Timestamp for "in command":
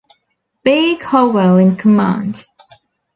1.57-2.47